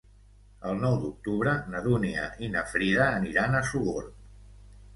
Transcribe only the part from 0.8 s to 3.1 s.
nou d'octubre na Dúnia i na Frida